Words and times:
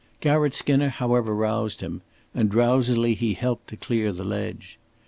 Garratt 0.19 0.55
Skinner, 0.55 0.89
however, 0.89 1.35
roused 1.35 1.81
him, 1.81 2.01
and 2.33 2.49
drowsily 2.49 3.13
he 3.13 3.35
helped 3.35 3.67
to 3.67 3.77
clear 3.77 4.11
the 4.11 4.25
ledge. 4.25 4.79